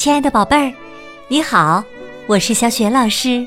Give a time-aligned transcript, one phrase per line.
[0.00, 0.72] 亲爱的宝贝儿，
[1.28, 1.84] 你好，
[2.26, 3.46] 我是小雪老师，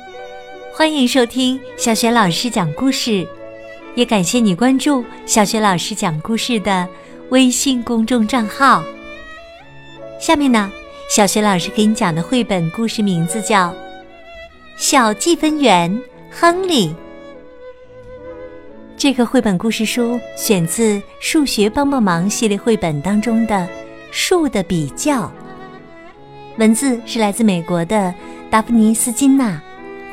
[0.71, 3.27] 欢迎收听小雪老师讲故事，
[3.95, 6.87] 也感谢你关注小雪老师讲故事的
[7.29, 8.83] 微信公众账号。
[10.21, 10.71] 下面呢，
[11.09, 13.69] 小雪老师给你讲的绘本故事名字叫
[14.77, 15.99] 《小计分员
[16.29, 16.89] 亨利》。
[18.95, 23.55] 这个绘本故事书选自《数学帮帮忙》系列绘本当中的
[24.11, 25.23] 《数的比较》，
[26.57, 28.13] 文字是来自美国的
[28.49, 29.59] 达芙妮斯金纳，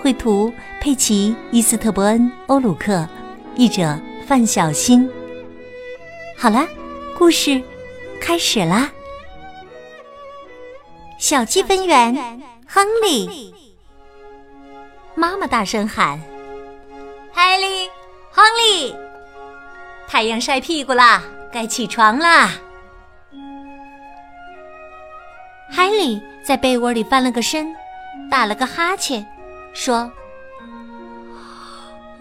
[0.03, 3.07] 绘图佩奇伊斯特伯恩欧鲁克，
[3.55, 5.09] 译者范小新。
[6.39, 6.67] 好了，
[7.19, 7.61] 故事
[8.21, 8.91] 开始啦！
[11.19, 12.15] 小积分员
[12.67, 13.53] 亨利，
[15.15, 16.19] 妈妈大声喊
[17.31, 17.91] ：“海利！”
[18.33, 18.95] 亨利，
[20.09, 21.23] 太阳晒屁股啦，
[21.53, 22.51] 该起床啦。
[25.73, 27.73] 海里在被窝里翻了个身，
[28.29, 29.25] 打了个哈欠，
[29.73, 30.11] 说：“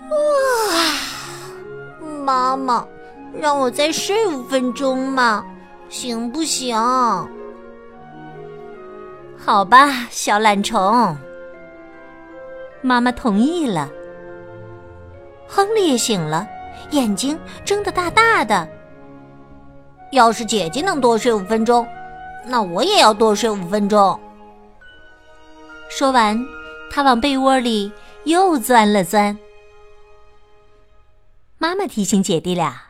[0.08, 2.86] 哇，妈妈，
[3.34, 5.44] 让我再睡五分钟嘛，
[5.90, 6.78] 行不行？”
[9.44, 11.18] 好吧，小懒虫。
[12.84, 13.90] 妈妈同意了。
[15.48, 16.48] 亨利也醒了，
[16.92, 18.70] 眼睛睁得大大的。
[20.12, 21.84] 要是姐姐能多睡五分钟，
[22.46, 24.20] 那我也要多睡五分钟。
[25.90, 26.40] 说完，
[26.92, 27.92] 他往被窝里
[28.26, 29.38] 又钻了钻。
[31.58, 32.82] 妈妈提醒姐弟俩：“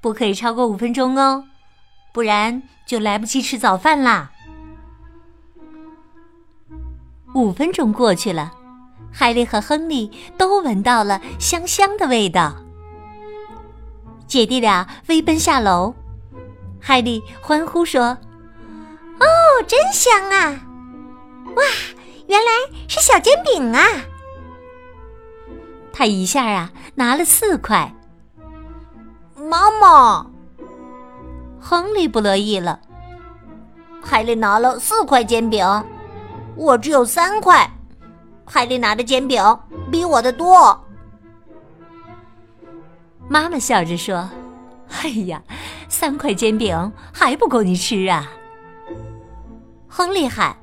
[0.00, 1.44] 不可以超过五分钟哦，
[2.12, 4.32] 不然就来不及吃早饭啦。”
[7.34, 8.52] 五分钟过去了。
[9.14, 12.56] 海莉和亨利都闻到了香香的味道，
[14.26, 15.94] 姐弟俩飞奔下楼。
[16.84, 18.18] 海莉欢呼说
[19.20, 19.26] ：“哦，
[19.68, 20.60] 真香啊！
[21.54, 21.62] 哇，
[22.26, 22.50] 原来
[22.88, 23.80] 是小煎饼啊！”
[25.94, 27.94] 他一下啊拿了四块。
[29.36, 30.26] 妈妈，
[31.60, 32.80] 亨利不乐意了。
[34.02, 35.64] 海莉拿了四块煎饼，
[36.56, 37.70] 我只有三块。
[38.44, 39.40] 海莉拿的煎饼
[39.90, 40.78] 比我的多。
[43.28, 44.28] 妈妈笑着说
[45.00, 45.42] ：“哎呀，
[45.88, 48.30] 三块煎饼还不够你吃啊！”
[49.88, 50.56] 亨利喊：“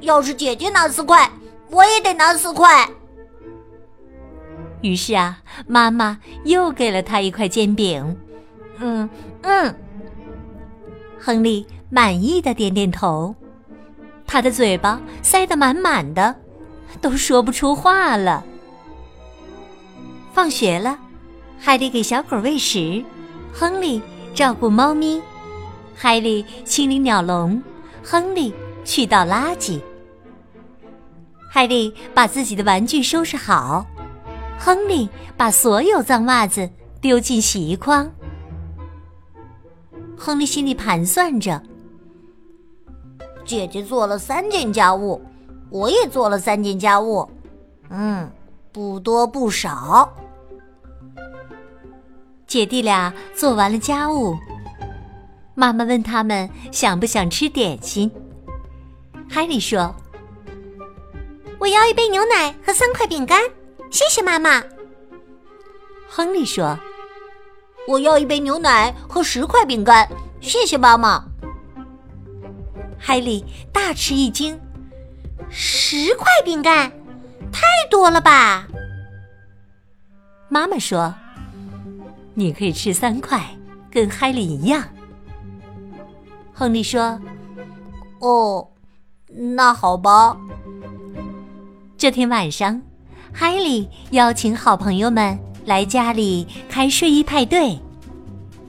[0.00, 1.30] 要是姐姐拿四块，
[1.70, 2.88] 我也得拿四块。”
[4.82, 8.16] 于是啊，妈妈又给了他一块煎饼。
[8.78, 9.08] 嗯
[9.42, 9.74] 嗯，
[11.18, 13.34] 亨利满意的点点头，
[14.26, 16.34] 他的嘴巴塞得满满的。
[17.00, 18.44] 都说不出话了。
[20.32, 20.98] 放学了，
[21.64, 23.02] 海莉给小狗喂食，
[23.50, 24.02] 亨利
[24.34, 25.18] 照顾猫咪，
[25.94, 27.62] 海莉清理鸟笼，
[28.02, 28.52] 亨利
[28.84, 29.80] 去倒垃圾。
[31.50, 33.86] 海莉把自己的玩具收拾好，
[34.58, 35.08] 亨利
[35.38, 36.68] 把所有脏袜子
[37.00, 38.12] 丢进洗衣筐。
[40.18, 41.62] 亨利心里盘算着：
[43.46, 45.18] 姐姐做了三件家务。
[45.70, 47.26] 我也做了三件家务，
[47.88, 48.30] 嗯，
[48.70, 50.14] 不多不少。
[52.46, 54.36] 姐弟俩做完了家务，
[55.54, 58.10] 妈妈问他们想不想吃点心。
[59.28, 59.94] 海里说
[61.58, 63.40] ：“我要一杯牛奶和三块饼干，
[63.90, 64.62] 谢谢妈妈。”
[66.08, 66.78] 亨利说
[67.88, 70.08] ：“我要一杯牛奶和十块饼干，
[70.40, 71.24] 谢谢妈妈。”
[72.98, 74.60] 海里大吃一惊。
[75.50, 76.90] 十块饼干，
[77.52, 78.66] 太多了吧？
[80.48, 81.14] 妈妈说
[82.34, 83.42] ：“你可以吃三块，
[83.90, 84.84] 跟海里一样。”
[86.52, 87.18] 亨利说
[88.20, 88.68] ：“哦，
[89.28, 90.36] 那好吧。”
[91.96, 92.82] 这天晚上，
[93.32, 97.78] 海里邀请好朋友们来家里开睡衣派对。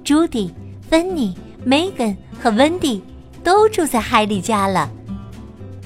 [0.04, 0.54] 朱迪、
[0.90, 3.04] 芬妮、梅根和温蒂
[3.44, 4.90] 都住在海里家了。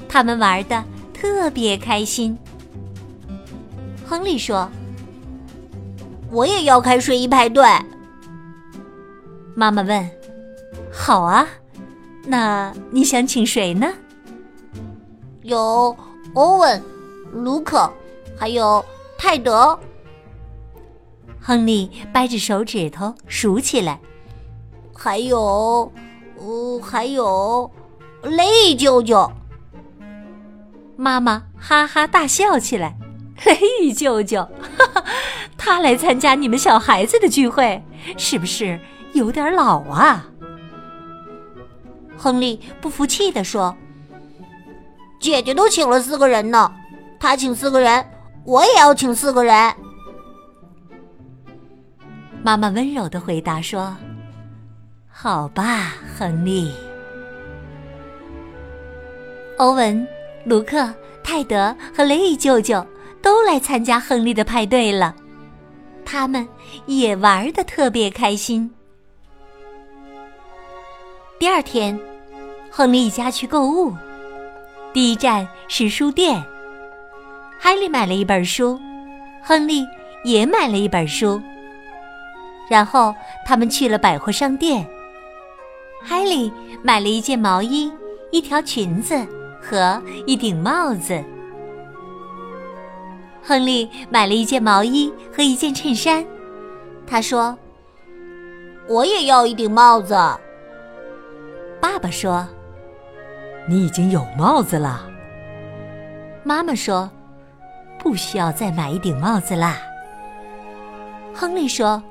[0.08, 0.84] 他们玩的
[1.14, 2.38] 特别开心。
[4.06, 4.70] 亨利说
[6.32, 7.64] ：“我也要开睡衣派对。”
[9.56, 10.10] 妈妈问
[10.92, 11.48] ：“好啊，
[12.26, 13.88] 那你想请谁呢？”
[15.44, 15.96] 有
[16.34, 16.82] 欧文、
[17.34, 17.92] 卢克，
[18.38, 18.84] 还有
[19.18, 19.78] 泰德。
[21.42, 24.00] 亨利掰着手指头数起来
[24.94, 25.92] ：“还有，
[26.38, 27.70] 哦，还有
[28.22, 29.30] 雷舅舅。”
[30.96, 32.96] 妈妈哈哈大笑起来，
[33.36, 34.48] 嘿，舅舅，
[35.70, 37.80] 他来参加你们小孩子的聚会，
[38.18, 38.80] 是不是
[39.14, 40.26] 有点老啊？
[42.18, 43.78] 亨利不服气地说
[45.22, 46.74] ：“姐姐都请了四个人呢，
[47.20, 48.04] 她请四个人，
[48.46, 49.72] 我也要请四个人。”
[52.42, 53.96] 妈妈温柔的回答说
[55.08, 56.74] ：“好吧，亨利。”
[59.60, 60.08] 欧文、
[60.46, 60.92] 卢克、
[61.24, 62.84] 泰德和雷伊舅舅
[63.22, 65.16] 都来参加亨利的派对了，
[66.12, 66.48] 他们
[66.88, 68.72] 也玩的特别开心。
[71.38, 71.98] 第二天，
[72.72, 73.94] 亨利一家去购物，
[74.92, 76.44] 第一站是书店。
[77.60, 78.80] 海莉买了一本书，
[79.44, 79.86] 亨利
[80.24, 81.40] 也买了一本书。
[82.68, 83.14] 然后
[83.46, 84.84] 他们去了百货商店。
[86.02, 86.52] 海莉
[86.82, 87.92] 买了一件毛衣、
[88.32, 89.16] 一条裙子
[89.62, 91.24] 和一顶帽子。
[93.44, 96.26] 亨利买了一件毛衣和一件衬衫。
[97.08, 97.58] 他说
[98.88, 100.14] ：“我也要一顶帽子。”
[101.82, 102.48] 爸爸说
[103.68, 105.10] ：“你已经有帽子了。”
[106.44, 107.10] 妈妈说
[108.00, 109.78] ：“不需要再买一顶帽子啦。”
[111.34, 112.02] 亨利说。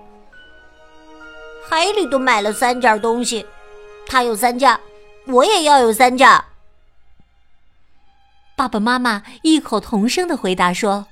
[1.71, 3.45] 海里都买了三件东西，
[4.07, 4.75] 他有三件，
[5.27, 6.27] 我也要有三件。
[8.57, 11.07] 爸爸妈妈异口同声的回答说：“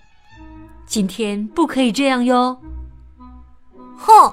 [0.87, 2.59] 今天不可以这样哟！”
[3.99, 4.33] 哼，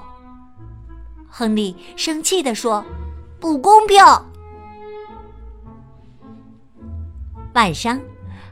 [1.28, 2.84] 亨利生气的说
[3.40, 3.98] ：“不公平！”
[7.54, 8.00] 晚上，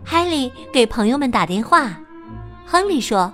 [0.04, 1.90] 海里给朋友们打电话，
[2.66, 3.32] 亨利说：“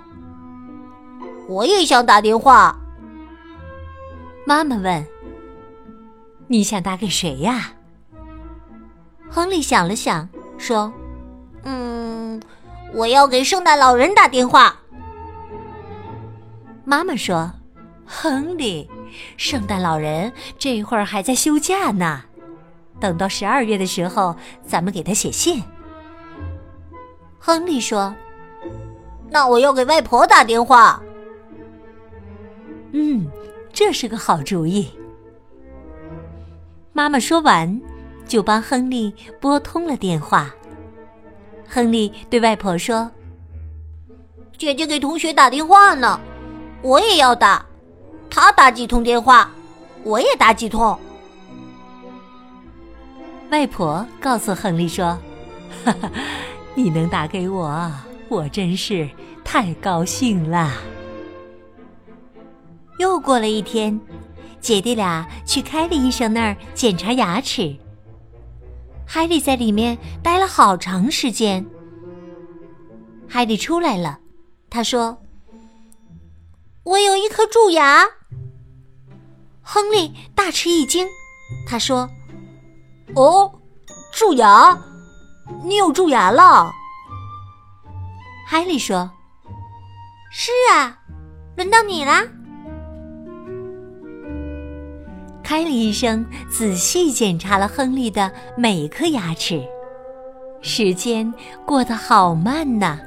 [1.47, 2.77] 我也想打电话。”
[4.45, 5.05] 妈妈问
[6.47, 7.71] ：“你想打给谁呀？”
[9.29, 10.27] 亨利想了想，
[10.57, 10.91] 说
[11.63, 12.41] ：“嗯，
[12.93, 14.79] 我要给圣诞老人打电话。”
[16.85, 17.51] 妈妈说
[18.05, 18.89] ：“亨利，
[19.37, 22.23] 圣诞老人这会儿还在休假呢，
[22.99, 25.63] 等到十二月的时候，咱们给他写信。”
[27.37, 28.13] 亨利说
[29.29, 31.01] ：“那我要给外婆打电话。”
[32.93, 33.29] 嗯。
[33.71, 34.91] 这是个好主意。
[36.91, 37.79] 妈妈说完，
[38.27, 40.53] 就帮亨利拨通了电话。
[41.69, 43.09] 亨利对外婆说
[44.57, 46.19] ：“姐姐给同学打电话呢，
[46.81, 47.63] 我也要打。
[48.29, 49.51] 他打几通电话，
[50.03, 50.97] 我也打几通。”
[53.51, 55.17] 外婆告诉亨利说
[55.85, 56.11] ：“哈哈，
[56.73, 57.91] 你能打给我，
[58.27, 59.07] 我真是
[59.43, 60.71] 太高兴了。”
[62.97, 63.99] 又过了一天，
[64.59, 67.75] 姐弟俩去凯利医生那儿检查牙齿。
[69.11, 71.65] 海莉在里面待了好长时间。
[73.27, 74.19] 海莉出来了，
[74.69, 75.19] 他说
[76.85, 78.05] ：“我有一颗蛀牙。”
[79.63, 81.07] 亨利大吃一惊，
[81.67, 82.07] 他说
[83.17, 83.51] ：“哦，
[84.13, 84.79] 蛀牙？
[85.63, 86.71] 你有蛀牙了？”
[88.45, 89.09] 海莉说
[90.31, 90.99] ：“是啊，
[91.57, 92.23] 轮到你啦。”
[95.49, 99.59] 凯利医生仔细检查了亨利的每一颗牙齿，
[100.61, 101.33] 时间
[101.65, 102.99] 过得好慢呐，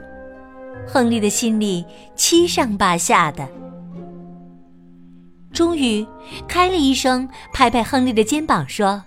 [0.85, 1.85] 亨利的心里
[2.17, 3.49] 七上八下的。
[5.53, 6.05] 终于，
[6.49, 9.05] 凯利医生拍拍亨利的肩膀说：“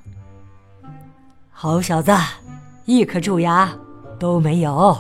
[1.51, 2.13] 好小子，
[2.85, 3.69] 一颗蛀牙
[4.17, 4.97] 都没有。”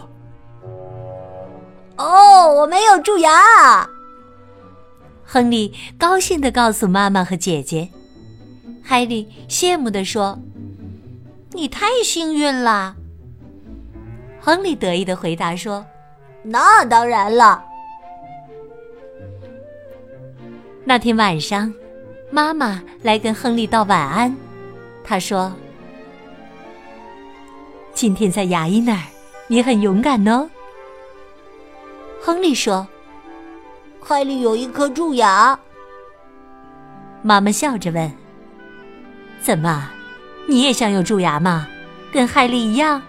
[1.95, 3.89] 哦，我没有蛀牙。
[5.23, 7.89] 亨利高兴地告诉妈妈和姐姐。
[8.87, 10.37] 海莉羡慕地说
[11.53, 12.95] ：“你太幸运了。”
[14.39, 15.83] 亨利得意的回答说
[16.45, 17.65] ：“那当然了。”
[20.85, 21.73] 那天晚上，
[22.29, 24.37] 妈妈来跟亨利道晚安。
[25.03, 25.51] 她说
[27.91, 29.01] ：“今天在牙医那儿，
[29.47, 30.47] 你很勇敢哦。”
[32.21, 32.87] 亨利说
[33.99, 35.57] ：“海里有一颗蛀牙。”
[37.23, 38.24] 妈妈笑着问。
[39.41, 39.89] 怎么，
[40.47, 41.67] 你也想有蛀牙吗？
[42.11, 43.01] 跟海莉一样？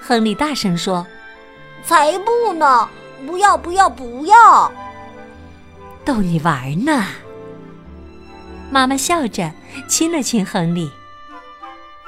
[0.00, 1.06] 亨利大声说
[1.84, 2.88] ：“才不呢！
[3.26, 4.72] 不要不要不要！
[6.04, 7.04] 逗你玩呢。”
[8.70, 9.52] 妈妈笑着
[9.88, 10.90] 亲了亲亨利。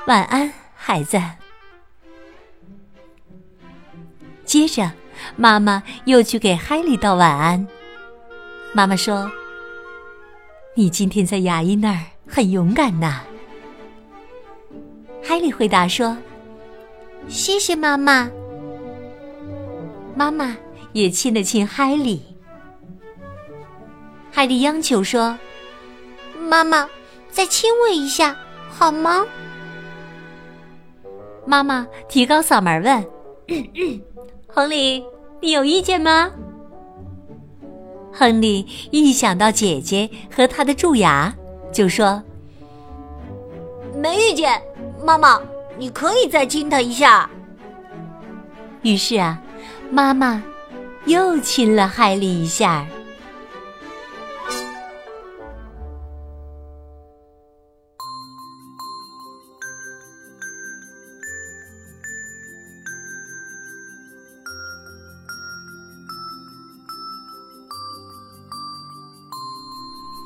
[0.06, 1.20] 晚安，孩子。
[4.44, 4.90] 接着，
[5.36, 7.66] 妈妈又去给海莉道晚安。
[8.74, 9.30] 妈妈说
[10.74, 12.00] ：“你今天在牙医那儿。”
[12.34, 13.20] 很勇敢呐，
[15.22, 16.16] 海莉回答说
[17.28, 18.30] ：“谢谢妈妈。”
[20.16, 20.56] 妈妈
[20.94, 22.22] 也亲了亲海莉。
[24.30, 25.38] 海莉央求说
[26.48, 26.88] ：“妈妈，
[27.30, 28.34] 再亲我一下，
[28.70, 29.26] 好吗？
[31.44, 33.06] 妈妈提高嗓门问
[34.48, 35.04] ：“亨利，
[35.42, 36.32] 你有意见吗？”
[38.10, 41.34] 亨利一想到姐姐和他的蛀牙，
[41.72, 42.22] 就说
[43.96, 44.60] ：“没遇见，
[45.02, 45.40] 妈妈，
[45.78, 47.28] 你可以再亲他一下。”
[48.82, 49.40] 于是啊，
[49.90, 50.42] 妈妈
[51.06, 52.86] 又亲了海莉一下。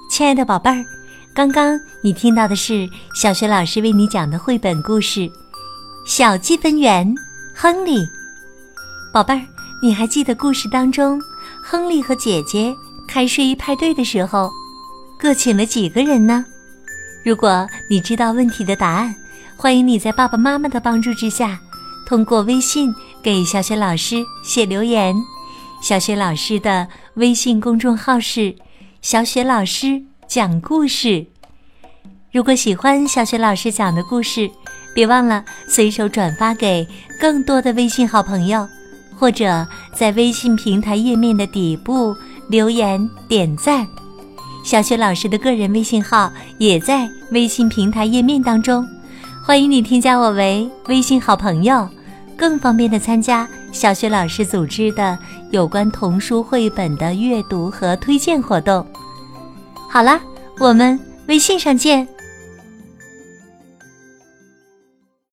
[0.09, 0.83] 亲爱的宝贝儿，
[1.37, 5.21] 刚刚你听到的是小学老师为你讲的绘本故事
[6.07, 7.15] 《小积分员
[7.55, 7.99] 亨利》。
[9.13, 9.43] 宝贝儿，
[9.83, 11.21] 你还记得故事当中，
[11.63, 12.75] 亨利和姐姐
[13.07, 14.51] 开睡衣派对的时候，
[15.19, 16.43] 各请了几个人呢？
[17.23, 19.15] 如果你知道问题的答案，
[19.59, 21.61] 欢迎你在爸爸妈妈的帮助之下，
[22.07, 22.91] 通过微信
[23.23, 25.15] 给小雪老师写留言。
[25.83, 28.57] 小雪老师的微信公众号是。
[29.03, 31.25] 小雪老师讲故事。
[32.33, 34.51] 如果喜欢小雪老师讲的故事，
[34.95, 36.87] 别忘了随手转发给
[37.21, 38.69] 更多的微信好朋友，
[39.17, 42.15] 或者在微信平台页面的底部
[42.49, 43.87] 留言点赞。
[44.65, 48.87] 小雪老师的个人微信号也在微信平台页面当中，
[49.45, 51.89] 欢迎你添加我为微信好朋友，
[52.37, 55.17] 更方便的参加小雪老师组织的
[55.53, 58.85] 有关童书绘本的阅读和推荐活动。
[59.97, 60.21] 好了，
[60.59, 62.07] 我们微信上见。